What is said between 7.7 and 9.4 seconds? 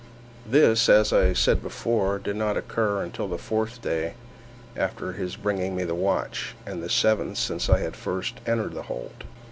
had first entered the hold.